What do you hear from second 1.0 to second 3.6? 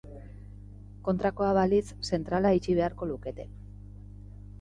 Kontrakoa balitz, zentrala itxi beharko lukete.